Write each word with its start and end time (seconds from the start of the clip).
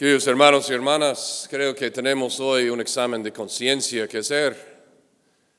Queridos 0.00 0.26
hermanos 0.28 0.70
y 0.70 0.72
hermanas, 0.72 1.46
creo 1.50 1.74
que 1.74 1.90
tenemos 1.90 2.40
hoy 2.40 2.70
un 2.70 2.80
examen 2.80 3.22
de 3.22 3.34
conciencia 3.34 4.08
que 4.08 4.16
hacer. 4.16 4.56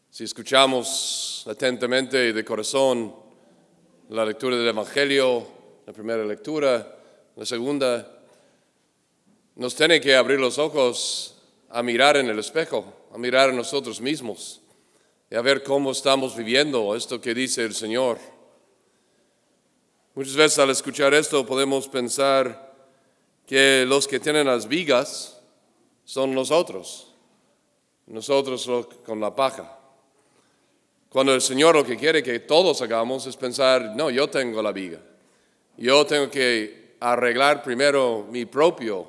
Si 0.10 0.24
escuchamos 0.24 1.46
atentamente 1.48 2.30
y 2.30 2.32
de 2.32 2.44
corazón 2.44 3.16
la 4.10 4.26
lectura 4.26 4.58
del 4.58 4.70
Evangelio, 4.70 5.46
la 5.86 5.94
primera 5.94 6.26
lectura, 6.26 6.92
la 7.36 7.46
segunda, 7.46 8.20
nos 9.58 9.76
tiene 9.76 10.02
que 10.02 10.16
abrir 10.16 10.40
los 10.40 10.58
ojos 10.58 11.38
a 11.70 11.84
mirar 11.84 12.18
en 12.18 12.28
el 12.28 12.40
espejo, 12.40 13.10
a 13.14 13.20
mirar 13.20 13.52
a 13.52 13.54
nosotros 13.54 14.02
mismos 14.02 14.60
y 15.30 15.36
a 15.36 15.42
ver 15.42 15.62
cómo 15.62 15.92
estamos 15.92 16.36
viviendo 16.36 16.96
esto 16.96 17.22
que 17.22 17.36
dice 17.36 17.64
el 17.64 17.76
Señor. 17.76 18.18
Muchas 20.16 20.36
veces 20.36 20.58
al 20.58 20.72
escuchar 20.72 21.14
esto 21.14 21.46
podemos 21.46 21.88
pensar, 21.88 22.71
que 23.46 23.86
los 23.88 24.08
que 24.08 24.20
tienen 24.20 24.48
las 24.48 24.68
vigas 24.68 25.42
son 26.04 26.34
nosotros, 26.34 27.14
nosotros 28.08 28.70
con 29.06 29.20
la 29.20 29.36
paja. 29.36 29.78
Cuando 31.10 31.34
el 31.34 31.42
Señor 31.42 31.76
lo 31.76 31.84
que 31.84 31.98
quiere 31.98 32.24
que 32.24 32.40
todos 32.40 32.82
hagamos 32.82 33.26
es 33.26 33.36
pensar, 33.36 33.94
no, 33.96 34.10
yo 34.10 34.30
tengo 34.30 34.62
la 34.62 34.72
viga, 34.72 35.00
yo 35.78 36.06
tengo 36.06 36.30
que 36.30 36.96
arreglar 37.00 37.62
primero 37.64 38.26
mi 38.30 38.46
propio 38.46 39.08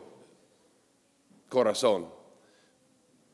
corazón 1.49 2.09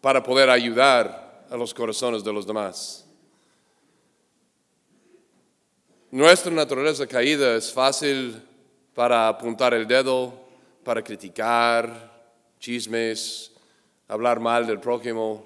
para 0.01 0.23
poder 0.23 0.51
ayudar 0.51 1.47
a 1.51 1.57
los 1.57 1.73
corazones 1.73 2.23
de 2.23 2.33
los 2.33 2.47
demás. 2.47 3.07
Nuestra 6.11 6.51
naturaleza 6.51 7.07
caída 7.07 7.55
es 7.55 7.73
fácil 7.73 8.43
para 8.95 9.29
apuntar 9.29 9.75
el 9.75 9.87
dedo, 9.87 10.48
para 10.89 11.05
criticar, 11.05 12.33
chismes, 12.59 13.53
hablar 14.09 14.41
mal 14.41 14.67
del 14.67 14.81
prójimo, 14.81 15.45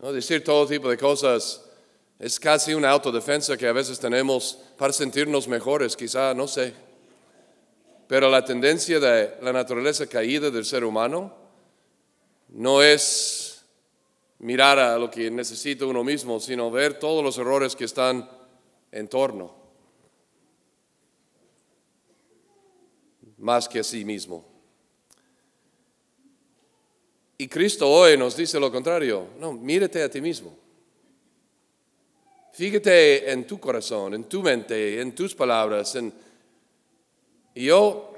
decir 0.00 0.42
todo 0.42 0.66
tipo 0.66 0.88
de 0.88 0.96
cosas. 0.96 1.62
Es 2.18 2.40
casi 2.40 2.72
una 2.72 2.88
autodefensa 2.88 3.58
que 3.58 3.68
a 3.68 3.74
veces 3.74 4.00
tenemos 4.00 4.58
para 4.78 4.94
sentirnos 4.94 5.48
mejores, 5.48 5.94
quizá, 5.94 6.32
no 6.32 6.48
sé. 6.48 6.72
Pero 8.08 8.30
la 8.30 8.42
tendencia 8.42 8.98
de 8.98 9.34
la 9.42 9.52
naturaleza 9.52 10.06
caída 10.06 10.50
del 10.50 10.64
ser 10.64 10.82
humano 10.82 11.34
no 12.48 12.82
es 12.82 13.66
mirar 14.38 14.78
a 14.78 14.96
lo 14.96 15.10
que 15.10 15.30
necesita 15.30 15.84
uno 15.84 16.02
mismo, 16.02 16.40
sino 16.40 16.70
ver 16.70 16.98
todos 16.98 17.22
los 17.22 17.36
errores 17.36 17.76
que 17.76 17.84
están 17.84 18.26
en 18.92 19.08
torno. 19.08 19.61
Más 23.42 23.68
que 23.68 23.80
a 23.80 23.84
sí 23.84 24.04
mismo. 24.04 24.44
Y 27.36 27.48
Cristo 27.48 27.90
hoy 27.90 28.16
nos 28.16 28.36
dice 28.36 28.58
lo 28.60 28.70
contrario. 28.70 29.26
No, 29.38 29.52
mírate 29.52 30.00
a 30.00 30.08
ti 30.08 30.20
mismo. 30.20 30.56
Fíjate 32.52 33.32
en 33.32 33.44
tu 33.46 33.58
corazón, 33.58 34.14
en 34.14 34.24
tu 34.24 34.42
mente, 34.42 35.00
en 35.00 35.12
tus 35.12 35.34
palabras. 35.34 35.98
Y 37.54 37.64
yo 37.64 38.14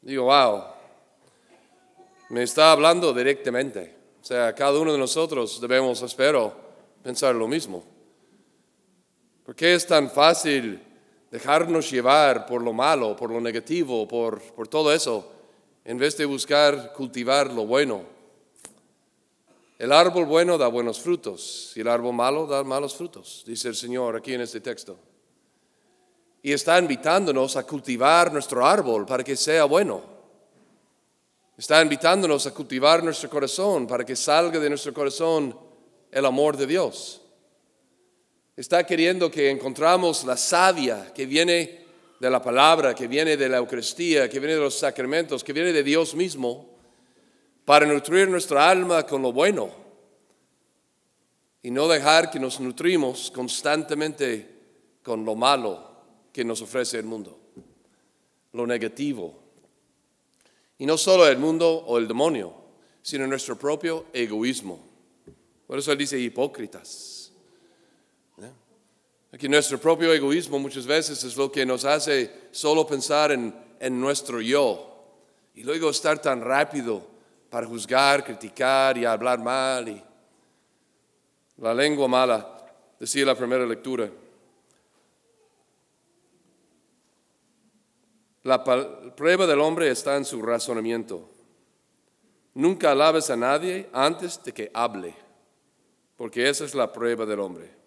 digo, 0.00 0.24
wow, 0.24 0.64
me 2.30 2.44
está 2.44 2.72
hablando 2.72 3.12
directamente. 3.12 3.94
O 4.22 4.24
sea, 4.24 4.54
cada 4.54 4.78
uno 4.78 4.92
de 4.92 4.98
nosotros 4.98 5.60
debemos, 5.60 6.00
espero, 6.00 6.56
pensar 7.02 7.34
lo 7.34 7.46
mismo. 7.46 7.84
¿Por 9.44 9.54
qué 9.54 9.74
es 9.74 9.86
tan 9.86 10.10
fácil 10.10 10.80
dejarnos 11.30 11.90
llevar 11.90 12.46
por 12.46 12.62
lo 12.62 12.72
malo, 12.72 13.16
por 13.16 13.30
lo 13.30 13.40
negativo, 13.40 14.06
por, 14.08 14.40
por 14.40 14.68
todo 14.68 14.92
eso, 14.92 15.30
en 15.84 15.98
vez 15.98 16.16
de 16.16 16.24
buscar 16.24 16.92
cultivar 16.92 17.52
lo 17.52 17.66
bueno. 17.66 18.02
El 19.78 19.92
árbol 19.92 20.24
bueno 20.24 20.58
da 20.58 20.66
buenos 20.66 21.00
frutos 21.00 21.72
y 21.76 21.80
el 21.80 21.88
árbol 21.88 22.12
malo 22.12 22.46
da 22.46 22.64
malos 22.64 22.96
frutos, 22.96 23.44
dice 23.46 23.68
el 23.68 23.76
Señor 23.76 24.16
aquí 24.16 24.34
en 24.34 24.40
este 24.40 24.60
texto. 24.60 24.98
Y 26.42 26.52
está 26.52 26.78
invitándonos 26.78 27.56
a 27.56 27.64
cultivar 27.64 28.32
nuestro 28.32 28.66
árbol 28.66 29.06
para 29.06 29.22
que 29.22 29.36
sea 29.36 29.64
bueno. 29.64 30.02
Está 31.56 31.82
invitándonos 31.82 32.46
a 32.46 32.54
cultivar 32.54 33.02
nuestro 33.02 33.28
corazón 33.28 33.86
para 33.86 34.04
que 34.04 34.14
salga 34.14 34.58
de 34.58 34.68
nuestro 34.68 34.94
corazón 34.94 35.58
el 36.10 36.24
amor 36.24 36.56
de 36.56 36.66
Dios. 36.66 37.20
Está 38.58 38.84
queriendo 38.84 39.30
que 39.30 39.50
encontramos 39.50 40.24
la 40.24 40.36
savia 40.36 41.12
que 41.14 41.26
viene 41.26 41.78
de 42.18 42.28
la 42.28 42.42
palabra, 42.42 42.92
que 42.92 43.06
viene 43.06 43.36
de 43.36 43.48
la 43.48 43.58
Eucaristía, 43.58 44.28
que 44.28 44.40
viene 44.40 44.56
de 44.56 44.60
los 44.60 44.74
sacramentos, 44.76 45.44
que 45.44 45.52
viene 45.52 45.72
de 45.72 45.84
Dios 45.84 46.16
mismo, 46.16 46.76
para 47.64 47.86
nutrir 47.86 48.28
nuestra 48.28 48.68
alma 48.68 49.06
con 49.06 49.22
lo 49.22 49.32
bueno 49.32 49.70
y 51.62 51.70
no 51.70 51.86
dejar 51.86 52.32
que 52.32 52.40
nos 52.40 52.58
nutrimos 52.58 53.30
constantemente 53.30 54.56
con 55.04 55.24
lo 55.24 55.36
malo 55.36 55.92
que 56.32 56.44
nos 56.44 56.60
ofrece 56.60 56.98
el 56.98 57.04
mundo, 57.04 57.38
lo 58.54 58.66
negativo. 58.66 59.40
Y 60.78 60.84
no 60.84 60.98
solo 60.98 61.28
el 61.28 61.38
mundo 61.38 61.84
o 61.86 61.96
el 61.96 62.08
demonio, 62.08 62.54
sino 63.02 63.24
nuestro 63.28 63.56
propio 63.56 64.06
egoísmo. 64.12 64.84
Por 65.64 65.78
eso 65.78 65.92
él 65.92 65.98
dice 65.98 66.18
hipócritas. 66.18 67.27
Aquí 69.32 69.48
nuestro 69.48 69.78
propio 69.78 70.12
egoísmo 70.12 70.58
muchas 70.58 70.86
veces 70.86 71.22
es 71.22 71.36
lo 71.36 71.52
que 71.52 71.66
nos 71.66 71.84
hace 71.84 72.48
solo 72.50 72.86
pensar 72.86 73.32
en, 73.32 73.54
en 73.78 74.00
nuestro 74.00 74.40
yo 74.40 74.88
y 75.54 75.62
luego 75.62 75.90
estar 75.90 76.20
tan 76.20 76.40
rápido 76.40 77.04
para 77.50 77.66
juzgar, 77.66 78.24
criticar 78.24 78.96
y 78.96 79.04
hablar 79.04 79.38
mal. 79.38 79.88
Y 79.88 80.02
la 81.58 81.74
lengua 81.74 82.08
mala, 82.08 82.64
decía 82.98 83.24
la 83.24 83.34
primera 83.34 83.66
lectura. 83.66 84.10
La 88.44 88.64
prueba 89.14 89.46
del 89.46 89.60
hombre 89.60 89.90
está 89.90 90.16
en 90.16 90.24
su 90.24 90.40
razonamiento. 90.40 91.28
Nunca 92.54 92.92
alabes 92.92 93.28
a 93.30 93.36
nadie 93.36 93.88
antes 93.92 94.42
de 94.42 94.52
que 94.52 94.70
hable, 94.72 95.14
porque 96.16 96.48
esa 96.48 96.64
es 96.64 96.74
la 96.74 96.92
prueba 96.92 97.26
del 97.26 97.40
hombre. 97.40 97.77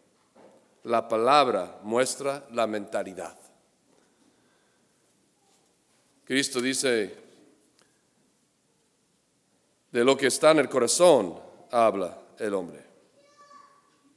La 0.84 1.08
palabra 1.08 1.80
muestra 1.84 2.48
la 2.52 2.66
mentalidad. 2.68 3.38
Cristo 6.26 6.62
dice, 6.62 7.16
de 9.92 10.04
lo 10.04 10.16
que 10.16 10.28
está 10.28 10.52
en 10.52 10.60
el 10.60 10.70
corazón 10.70 11.38
habla 11.70 12.18
el 12.40 12.54
hombre. 12.54 12.92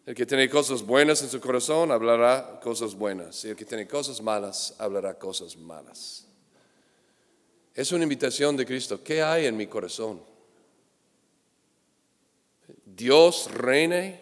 El 0.06 0.14
que 0.14 0.26
tiene 0.26 0.48
cosas 0.50 0.82
buenas 0.82 1.22
en 1.22 1.30
su 1.30 1.40
corazón 1.40 1.90
hablará 1.90 2.60
cosas 2.62 2.94
buenas. 2.94 3.44
Y 3.44 3.50
el 3.50 3.56
que 3.56 3.64
tiene 3.64 3.88
cosas 3.88 4.20
malas 4.20 4.74
hablará 4.78 5.18
cosas 5.18 5.56
malas. 5.56 6.26
Es 7.74 7.90
una 7.90 8.04
invitación 8.04 8.56
de 8.56 8.66
Cristo. 8.66 9.02
¿Qué 9.02 9.22
hay 9.22 9.46
en 9.46 9.56
mi 9.56 9.66
corazón? 9.66 10.22
Dios 12.84 13.50
reine 13.52 14.20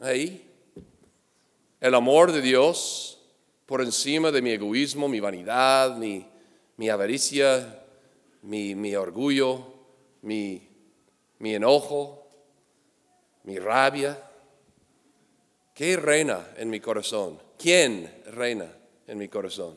ahí 0.00 0.45
el 1.80 1.94
amor 1.94 2.32
de 2.32 2.40
Dios 2.40 3.18
por 3.66 3.82
encima 3.82 4.30
de 4.30 4.42
mi 4.42 4.50
egoísmo, 4.50 5.08
mi 5.08 5.20
vanidad, 5.20 5.96
mi, 5.96 6.26
mi 6.76 6.88
avaricia, 6.88 7.82
mi, 8.42 8.74
mi 8.74 8.94
orgullo, 8.94 9.66
mi, 10.22 10.68
mi 11.38 11.54
enojo, 11.54 12.26
mi 13.44 13.58
rabia. 13.58 14.22
¿Qué 15.74 15.96
reina 15.96 16.52
en 16.56 16.70
mi 16.70 16.80
corazón? 16.80 17.40
¿Quién 17.58 18.22
reina 18.26 18.72
en 19.06 19.18
mi 19.18 19.28
corazón? 19.28 19.76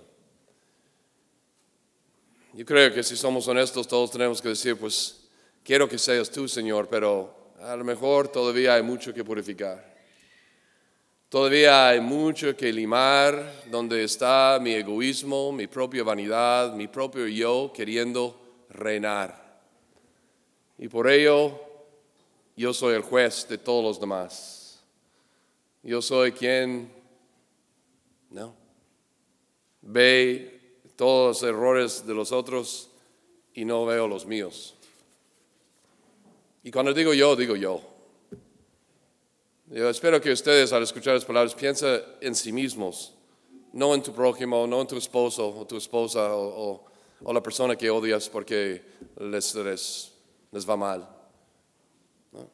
Yo 2.54 2.66
creo 2.66 2.94
que 2.94 3.04
si 3.04 3.16
somos 3.16 3.48
honestos 3.48 3.88
todos 3.88 4.12
tenemos 4.12 4.42
que 4.42 4.50
decir, 4.50 4.78
pues 4.78 5.28
quiero 5.64 5.90
que 5.90 5.98
seas 5.98 6.30
tú, 6.30 6.48
Señor, 6.48 6.88
pero 6.90 7.54
a 7.60 7.76
lo 7.76 7.84
mejor 7.84 8.28
todavía 8.28 8.76
hay 8.76 8.84
mucho 8.84 9.14
que 9.14 9.24
purificar. 9.24 9.89
Todavía 11.30 11.90
hay 11.90 12.02
mucho 12.02 12.58
que 12.58 12.74
limar 12.74 13.64
donde 13.70 14.04
está 14.04 14.58
mi 14.60 14.74
egoísmo, 14.74 15.52
mi 15.52 15.68
propia 15.68 16.04
vanidad, 16.04 16.74
mi 16.74 16.88
propio 16.88 17.28
yo 17.28 17.72
queriendo 17.72 18.36
reinar. 18.70 19.62
Y 20.80 20.88
por 20.88 21.08
ello 21.08 21.60
yo 22.56 22.74
soy 22.74 22.96
el 22.96 23.04
juez 23.04 23.48
de 23.48 23.60
todos 23.60 23.84
los 23.84 24.00
demás. 24.00 24.84
Yo 25.84 26.02
soy 26.02 26.32
quien. 26.32 26.92
Ve 29.82 30.82
todos 30.96 31.42
los 31.42 31.50
errores 31.50 32.08
de 32.08 32.14
los 32.16 32.32
otros 32.32 32.90
y 33.54 33.66
no 33.66 33.86
veo 33.86 34.08
los 34.08 34.26
míos. 34.26 34.76
Y 36.64 36.72
cuando 36.72 36.92
digo 36.92 37.14
yo, 37.14 37.36
digo 37.36 37.56
yo. 37.56 37.89
Yo 39.72 39.88
espero 39.88 40.20
que 40.20 40.32
ustedes 40.32 40.74
al 40.74 40.82
escuchar 40.82 41.14
las 41.14 41.26
palabras 41.26 41.54
piensen 41.54 42.02
en 42.22 42.34
sí 42.34 42.52
mismos, 42.52 43.14
no 43.72 43.94
en 43.94 44.02
tu 44.02 44.12
prójimo, 44.12 44.66
no 44.66 44.82
en 44.82 44.88
tu 44.88 44.98
esposo 44.98 45.48
o 45.48 45.68
tu 45.68 45.78
esposa 45.78 46.36
o, 46.36 46.84
o 47.24 47.34
la 47.34 47.44
persona 47.44 47.76
que 47.76 47.88
odias 47.90 48.30
porque 48.30 48.84
les, 49.20 49.54
les, 49.54 50.12
les 50.52 50.68
va 50.68 50.76
mal. 50.76 51.08
¿no? 52.32 52.50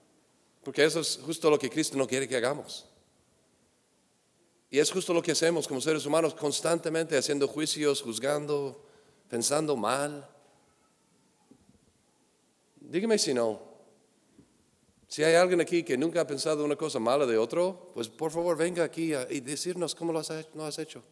Porque 0.61 0.83
eso 0.83 0.99
es 0.99 1.17
justo 1.23 1.49
lo 1.49 1.57
que 1.57 1.69
Cristo 1.69 1.97
no 1.97 2.05
quiere 2.05 2.27
que 2.27 2.35
hagamos. 2.35 2.85
Y 4.69 4.79
es 4.79 4.91
justo 4.91 5.13
lo 5.13 5.21
que 5.21 5.31
hacemos 5.31 5.69
como 5.69 5.79
seres 5.79 6.05
humanos, 6.05 6.33
constantemente 6.33 7.17
haciendo 7.17 7.47
juicios, 7.47 8.01
juzgando, 8.01 8.83
pensando 9.29 9.77
mal. 9.77 10.27
Dígame 12.81 13.17
si 13.17 13.33
no. 13.33 13.74
Si 15.07 15.23
hay 15.23 15.35
alguien 15.35 15.61
aquí 15.61 15.83
que 15.83 15.97
nunca 15.97 16.21
ha 16.21 16.27
pensado 16.27 16.65
una 16.65 16.75
cosa 16.75 16.99
mala 16.99 17.25
de 17.25 17.37
otro, 17.37 17.91
pues 17.93 18.09
por 18.09 18.31
favor 18.31 18.57
venga 18.57 18.83
aquí 18.83 19.13
y 19.29 19.39
decirnos 19.39 19.95
cómo 19.95 20.11
lo 20.11 20.19
has 20.19 20.79
hecho. 20.79 21.03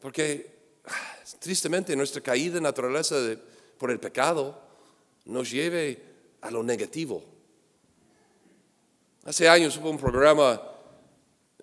Porque 0.00 0.50
ah, 0.84 1.16
tristemente 1.40 1.96
nuestra 1.96 2.20
caída 2.20 2.60
naturaleza 2.60 3.16
por 3.78 3.90
el 3.90 3.98
pecado 3.98 4.58
nos 5.24 5.50
lleve 5.50 6.02
a 6.40 6.50
lo 6.50 6.62
negativo. 6.62 7.22
Hace 9.24 9.48
años 9.48 9.76
hubo 9.76 9.90
un 9.90 9.98
programa 9.98 10.60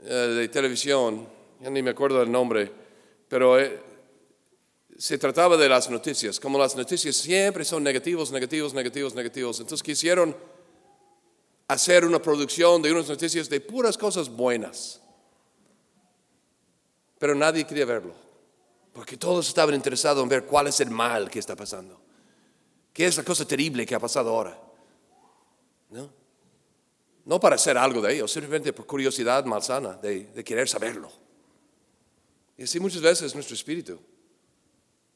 eh, 0.03 0.13
de 0.13 0.49
televisión, 0.49 1.27
ya 1.59 1.69
ni 1.69 1.81
me 1.81 1.91
acuerdo 1.91 2.21
el 2.21 2.31
nombre, 2.31 2.71
pero 3.27 3.59
eh, 3.59 3.81
se 4.97 5.17
trataba 5.17 5.57
de 5.57 5.67
las 5.67 5.89
noticias, 5.89 6.39
como 6.39 6.57
las 6.57 6.75
noticias 6.75 7.15
siempre 7.15 7.65
son 7.65 7.83
negativos, 7.83 8.31
negativos, 8.31 8.73
negativos, 8.73 9.13
negativos. 9.13 9.59
Entonces 9.59 9.83
quisieron 9.83 10.35
hacer 11.67 12.05
una 12.05 12.21
producción 12.21 12.81
de 12.81 12.91
unas 12.91 13.09
noticias 13.09 13.49
de 13.49 13.59
puras 13.59 13.97
cosas 13.97 14.29
buenas, 14.29 15.01
pero 17.19 17.35
nadie 17.35 17.65
quería 17.65 17.85
verlo, 17.85 18.15
porque 18.93 19.17
todos 19.17 19.47
estaban 19.47 19.75
interesados 19.75 20.23
en 20.23 20.29
ver 20.29 20.45
cuál 20.45 20.67
es 20.67 20.79
el 20.79 20.89
mal 20.89 21.29
que 21.29 21.39
está 21.39 21.55
pasando, 21.55 21.99
qué 22.93 23.07
es 23.07 23.17
la 23.17 23.23
cosa 23.23 23.45
terrible 23.45 23.85
que 23.85 23.95
ha 23.95 23.99
pasado 23.99 24.29
ahora. 24.29 24.61
¿No? 25.89 26.09
No 27.25 27.39
para 27.39 27.55
hacer 27.55 27.77
algo 27.77 28.01
de 28.01 28.13
ellos, 28.13 28.31
simplemente 28.31 28.71
por 28.71 28.85
curiosidad 28.85 29.43
malsana 29.45 29.93
de, 29.93 30.25
de 30.25 30.43
querer 30.43 30.69
saberlo. 30.69 31.11
Y 32.57 32.63
así 32.63 32.79
muchas 32.79 33.01
veces 33.01 33.33
nuestro 33.33 33.55
espíritu. 33.55 33.99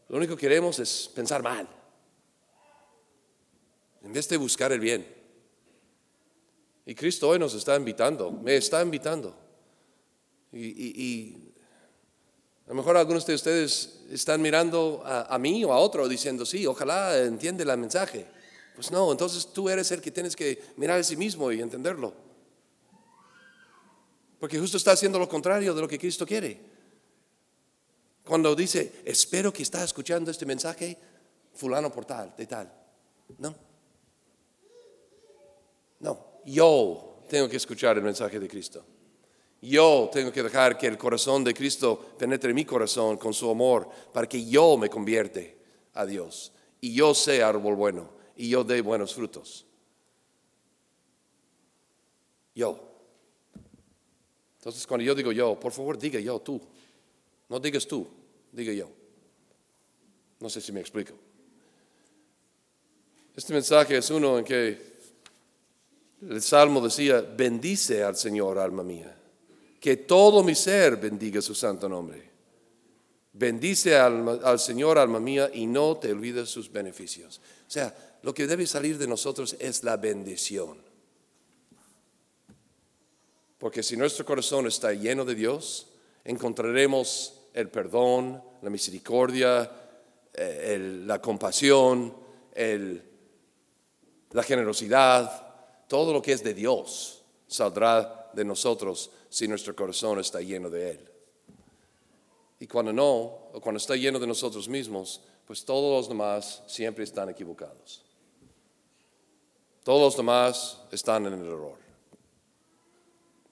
Lo 0.10 0.18
único 0.18 0.36
que 0.36 0.42
queremos 0.42 0.80
es 0.80 1.10
pensar 1.14 1.42
mal. 1.44 1.68
En 4.02 4.12
vez 4.12 4.28
de 4.28 4.38
buscar 4.38 4.72
el 4.72 4.80
bien. 4.80 5.08
Y 6.86 6.96
Cristo 6.96 7.30
hoy 7.30 7.38
nos 7.38 7.54
está 7.54 7.76
invitando, 7.76 8.32
me 8.32 8.56
está 8.56 8.82
invitando. 8.82 9.36
Y, 10.52 11.54
a 12.66 12.70
lo 12.70 12.76
mejor 12.76 12.98
algunos 12.98 13.26
de 13.26 13.36
ustedes 13.36 14.02
están 14.10 14.42
mirando 14.42 15.02
a, 15.06 15.34
a, 15.34 15.40
mí 15.40 15.64
o 15.64 15.74
a 15.74 15.80
otro 15.80 16.08
diciendo, 16.08 16.46
sí, 16.46 16.66
ojalá 16.66 17.18
entiende 17.20 17.64
el 17.64 17.78
mensaje. 17.78 18.26
Pues 18.76 18.92
no, 18.92 19.12
entonces 19.12 19.52
tú 19.54 19.70
eres 19.70 19.92
el 19.92 20.02
que 20.02 20.12
tienes 20.12 20.36
que 20.36 20.62
mirar 20.78 21.00
a 21.00 21.04
sí 21.04 21.18
mismo 21.18 21.52
y 21.52 21.62
entenderlo. 21.62 22.14
Porque 24.40 24.58
justo 24.58 24.78
está 24.78 24.92
haciendo 24.92 25.20
lo 25.20 25.28
contrario 25.28 25.74
de 25.76 25.82
lo 25.82 25.88
que 25.88 26.00
Cristo 26.00 26.26
quiere. 26.26 26.79
Cuando 28.30 28.56
dice, 28.56 29.02
espero 29.06 29.52
que 29.52 29.64
está 29.64 29.84
escuchando 29.84 30.30
este 30.30 30.46
mensaje, 30.46 30.96
fulano 31.56 31.92
por 31.92 32.06
tal, 32.06 32.36
de 32.38 32.46
tal. 32.46 32.72
No. 33.40 33.56
No, 36.00 36.26
yo 36.46 37.24
tengo 37.28 37.50
que 37.50 37.58
escuchar 37.58 37.98
el 37.98 38.04
mensaje 38.04 38.40
de 38.40 38.48
Cristo. 38.48 38.86
Yo 39.64 40.12
tengo 40.14 40.31
que 40.31 40.44
dejar 40.44 40.78
que 40.78 40.86
el 40.86 40.96
corazón 40.96 41.44
de 41.44 41.56
Cristo 41.56 42.14
penetre 42.20 42.54
mi 42.54 42.66
corazón 42.66 43.18
con 43.18 43.34
su 43.34 43.50
amor 43.50 43.90
para 44.14 44.30
que 44.30 44.46
yo 44.46 44.78
me 44.78 44.92
convierte 44.92 45.58
a 45.96 46.06
Dios 46.06 46.52
y 46.81 46.94
yo 46.94 47.16
sea 47.16 47.48
árbol 47.48 47.76
bueno 47.76 48.12
y 48.36 48.48
yo 48.48 48.64
dé 48.64 48.81
buenos 48.81 49.16
frutos. 49.16 49.66
Yo. 52.54 52.80
Entonces 54.60 54.86
cuando 54.86 55.04
yo 55.04 55.16
digo 55.16 55.31
yo, 55.31 55.60
por 55.60 55.72
favor 55.72 55.98
diga 55.98 56.20
yo, 56.20 56.40
tú. 56.42 56.62
No 57.50 57.60
digas 57.60 57.88
tú, 57.88 58.07
diga 58.51 58.72
yo. 58.72 58.90
No 60.40 60.50
sé 60.50 60.62
si 60.62 60.72
me 60.72 60.80
explico. 60.80 61.13
Este 63.36 63.54
mensaje 63.54 63.98
es 63.98 64.10
uno 64.10 64.38
en 64.38 64.46
que 64.46 64.90
el 66.22 66.42
Salmo 66.42 66.81
decía, 66.81 67.22
bendice 67.22 68.04
al 68.04 68.16
Señor, 68.16 68.60
alma 68.60 68.84
mía, 68.84 69.16
que 69.80 69.98
todo 69.98 70.44
mi 70.44 70.56
ser 70.56 70.98
bendiga 70.98 71.42
su 71.42 71.56
santo 71.56 71.88
nombre. 71.88 72.30
Bendice 73.31 73.95
al, 73.95 74.42
al 74.44 74.60
Señor, 74.60 74.98
alma 74.98 75.19
mía, 75.19 75.50
y 75.54 75.66
no 75.66 75.98
te 75.98 76.12
olvides 76.12 76.50
sus 76.50 76.72
beneficios. 76.72 77.40
O 77.68 77.72
sea, 77.72 78.18
lo 78.22 78.34
que 78.34 78.48
debe 78.48 78.68
salir 78.68 78.98
de 78.98 79.07
nosotros 79.07 79.56
es 79.60 79.84
la 79.84 79.95
bendición. 79.95 80.78
Porque 83.57 83.84
si 83.84 83.95
nuestro 83.95 84.25
corazón 84.25 84.68
está 84.68 84.94
lleno 84.94 85.24
de 85.24 85.36
Dios, 85.36 85.88
encontraremos 86.25 87.39
el 87.54 87.69
perdón, 87.69 88.44
la 88.62 88.69
misericordia, 88.69 89.72
eh, 90.34 91.01
la 91.06 91.22
compasión, 91.22 92.16
la 94.31 94.44
generosidad, 94.44 95.88
todo 95.88 96.13
lo 96.13 96.22
que 96.22 96.34
es 96.34 96.44
de 96.44 96.54
Dios 96.54 97.24
saldrá 97.48 98.30
de 98.34 98.46
nosotros 98.46 99.12
si 99.30 99.48
nuestro 99.48 99.75
corazón 99.75 100.19
está 100.19 100.42
lleno 100.42 100.69
de 100.69 100.92
Él. 100.92 101.10
Y 102.60 102.68
cuando 102.68 102.92
no, 102.92 103.13
o 103.54 103.62
cuando 103.62 103.78
está 103.78 103.95
lleno 103.95 104.19
de 104.19 104.28
nosotros 104.28 104.68
mismos, 104.68 105.22
pues 105.45 105.66
todos 105.66 105.98
los 105.98 106.10
demás 106.10 106.62
siempre 106.68 107.04
están 107.04 107.30
equivocados. 107.30 108.04
Todos 109.84 110.02
los 110.02 110.18
demás 110.18 110.81
están 110.92 111.25
en 111.25 111.34
el 111.34 111.48
error. 111.48 111.78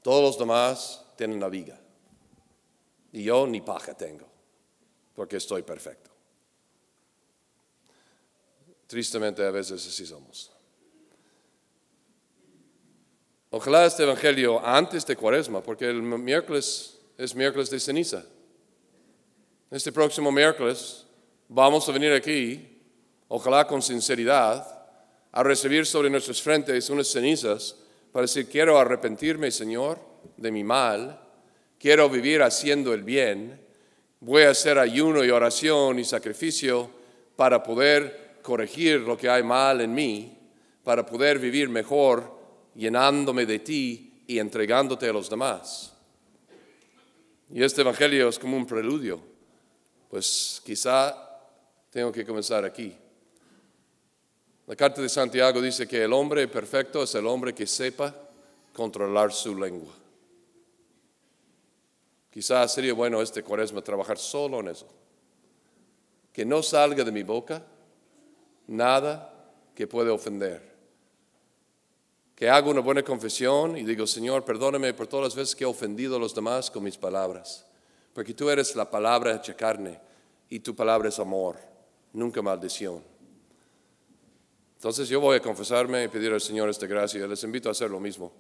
Todos 0.03 0.21
los 0.21 0.38
demás 0.38 1.03
tienen 1.15 1.39
la 1.39 1.50
viga. 1.50 1.79
Y 3.17 3.23
yo 3.23 3.47
ni 3.47 3.61
paja 3.61 3.95
tengo, 3.95 4.27
porque 5.15 5.37
estoy 5.37 5.63
perfecto. 5.63 6.11
Tristemente 8.85 9.43
a 9.43 9.49
veces 9.49 9.87
así 9.87 10.05
somos. 10.05 10.51
Ojalá 13.49 13.87
este 13.87 14.03
Evangelio 14.03 14.63
antes 14.63 15.03
de 15.03 15.15
Cuaresma, 15.15 15.63
porque 15.63 15.89
el 15.89 16.03
miércoles 16.03 16.99
es 17.17 17.33
miércoles 17.33 17.71
de 17.71 17.79
ceniza. 17.79 18.23
Este 19.71 19.91
próximo 19.91 20.31
miércoles 20.31 21.07
vamos 21.49 21.89
a 21.89 21.93
venir 21.93 22.13
aquí, 22.13 22.83
ojalá 23.29 23.65
con 23.65 23.81
sinceridad, 23.81 24.63
a 25.31 25.41
recibir 25.41 25.88
sobre 25.88 26.12
nuestras 26.12 26.39
frentes 26.39 26.88
unas 26.91 27.07
cenizas 27.07 27.77
para 28.12 28.25
decir, 28.25 28.47
quiero 28.47 28.77
arrepentirme, 28.77 29.50
Señor, 29.50 29.97
de 30.38 30.51
mi 30.51 30.63
mal, 30.63 31.26
quiero 31.79 32.10
vivir 32.10 32.41
haciendo 32.41 32.93
el 32.93 33.03
bien, 33.03 33.60
voy 34.19 34.43
a 34.43 34.51
hacer 34.51 34.77
ayuno 34.77 35.24
y 35.24 35.29
oración 35.29 36.00
y 36.00 36.03
sacrificio 36.03 36.89
para 37.36 37.63
poder 37.63 38.38
corregir 38.41 39.01
lo 39.01 39.17
que 39.17 39.29
hay 39.29 39.43
mal 39.43 39.81
en 39.81 39.93
mí, 39.93 40.38
para 40.84 41.05
poder 41.05 41.39
vivir 41.39 41.69
mejor 41.69 42.38
llenándome 42.75 43.46
de 43.46 43.60
ti 43.60 44.24
y 44.27 44.39
entregándote 44.39 45.10
a 45.10 45.13
los 45.13 45.29
demás. 45.29 45.93
Y 47.50 47.63
este 47.63 47.81
Evangelio 47.81 48.29
es 48.29 48.39
como 48.39 48.57
un 48.57 48.65
preludio, 48.65 49.22
pues 50.10 50.62
quizá 50.65 51.15
tengo 51.91 52.12
que 52.12 52.25
comenzar 52.25 52.65
aquí 52.65 52.96
la 54.67 54.75
carta 54.75 55.01
de 55.01 55.07
Santiago 55.07 55.62
dice 55.62 55.88
que 55.88 56.03
el 56.03 56.12
hombre 56.12 56.46
perfecto 56.50 57.03
es 57.03 57.15
el 57.15 57.25
hombre 57.25 57.55
que 57.55 57.65
sepa 57.65 58.13
controlar 58.74 59.31
su 59.31 59.57
lengua. 59.57 59.93
Quizás 62.38 62.72
sería 62.72 62.94
bueno 62.94 63.20
este 63.20 63.41
cuaresma 63.41 63.82
trabajar 63.82 64.20
solo 64.20 64.60
en 64.60 64.67
eso. 64.67 64.86
Que 66.32 66.46
no 66.46 66.62
salga 66.62 67.03
de 67.03 67.12
mi 67.12 67.24
boca 67.24 67.65
nada 68.67 69.34
que 69.74 69.88
pueda 69.88 70.13
ofender. 70.13 70.62
Que 72.36 72.48
haga 72.48 72.70
una 72.70 72.82
buena 72.82 73.01
confesión 73.01 73.75
y 73.75 73.84
digo, 73.84 74.06
Señor, 74.06 74.46
perdóname 74.46 74.94
por 74.94 75.08
todas 75.08 75.24
las 75.24 75.36
veces 75.36 75.56
que 75.56 75.63
he 75.63 75.67
ofendido 75.67 76.17
a 76.17 76.20
los 76.20 76.36
demás 76.36 76.70
con 76.70 76.84
mis 76.84 76.96
palabras. 76.96 77.65
Porque 78.13 78.36
tú 78.36 78.51
eres 78.51 78.75
la 78.75 78.88
palabra 78.88 79.36
hecha 79.36 79.56
carne 79.56 80.00
y 80.48 80.60
tu 80.60 80.75
palabra 80.75 81.10
es 81.10 81.17
amor, 81.17 81.58
nunca 82.13 82.44
maldición. 82.44 83.03
Entonces 84.75 85.10
yo 85.10 85.20
voy 85.20 85.38
a 85.38 85.41
confesarme 85.41 86.03
y 86.03 86.08
pedir 86.08 86.32
al 86.32 86.41
Señor 86.41 86.70
esta 86.70 86.86
gracia. 86.86 87.25
Les 87.25 87.44
invito 87.44 87.67
a 87.67 87.72
hacer 87.72 87.89
lo 87.89 88.00
mismo. 88.00 88.32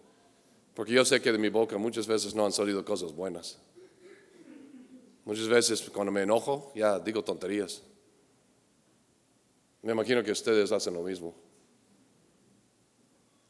Porque 0.75 0.91
yo 0.91 1.03
sé 1.03 1.19
que 1.19 1.31
de 1.31 1.39
mi 1.39 1.49
boca 1.49 1.79
muchas 1.79 2.05
veces 2.05 2.35
no 2.35 2.45
han 2.45 2.51
salido 2.51 2.85
cosas 2.85 3.11
buenas. 3.11 3.57
Muchas 5.27 5.49
veces 5.49 5.89
cuando 5.89 6.09
me 6.09 6.21
enojo, 6.21 6.71
ya 6.73 6.97
digo 6.99 7.21
tonterías. 7.21 7.83
Me 9.81 9.91
imagino 9.91 10.23
que 10.23 10.31
ustedes 10.31 10.71
hacen 10.71 10.93
lo 10.93 11.01
mismo. 11.01 11.35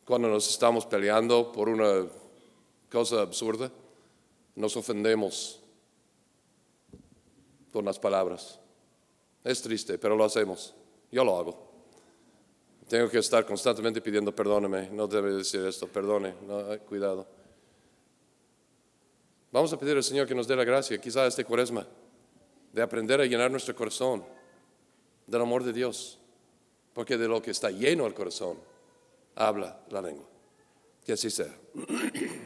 Cuando 0.03 0.27
nos 0.27 0.49
estamos 0.49 0.87
peleando 0.87 1.51
por 1.51 1.69
una 1.69 2.07
cosa 2.89 3.21
absurda, 3.21 3.71
nos 4.55 4.75
ofendemos 4.75 5.59
con 7.71 7.85
las 7.85 7.99
palabras. 7.99 8.59
Es 9.43 9.61
triste, 9.61 9.99
pero 9.99 10.15
lo 10.15 10.23
hacemos. 10.23 10.73
Yo 11.11 11.23
lo 11.23 11.37
hago. 11.37 11.67
Tengo 12.89 13.07
que 13.07 13.19
estar 13.19 13.45
constantemente 13.45 14.01
pidiendo 14.01 14.33
perdóneme. 14.33 14.89
No 14.89 15.05
debe 15.05 15.31
decir 15.31 15.63
esto, 15.63 15.87
perdone. 15.87 16.33
No, 16.47 16.79
cuidado. 16.87 17.36
Vamos 19.51 19.71
a 19.73 19.79
pedir 19.79 19.95
al 19.95 20.03
Señor 20.03 20.27
que 20.27 20.35
nos 20.35 20.47
dé 20.47 20.55
la 20.55 20.63
gracia, 20.63 20.99
quizá 20.99 21.25
este 21.25 21.45
cuaresma, 21.45 21.87
de 22.73 22.81
aprender 22.81 23.21
a 23.21 23.25
llenar 23.25 23.49
nuestro 23.49 23.75
corazón 23.75 24.23
del 25.25 25.41
amor 25.41 25.63
de 25.63 25.73
Dios. 25.73 26.19
Porque 26.93 27.17
de 27.17 27.27
lo 27.27 27.41
que 27.41 27.51
está 27.51 27.69
lleno 27.69 28.07
el 28.07 28.13
corazón, 28.13 28.57
habla 29.35 29.79
la 29.89 30.01
lengua. 30.01 30.25
Que 31.05 31.13
así 31.13 31.29
sea. 31.29 31.53